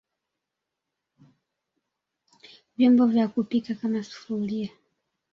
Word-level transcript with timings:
vyombo 2.77 3.05
vya 3.07 3.27
kupika 3.27 3.75
kama 3.75 4.03
Sufuria 4.03 4.69